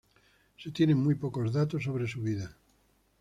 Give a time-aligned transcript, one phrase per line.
[0.57, 2.55] Se tienen muy poco datos sobre su vida.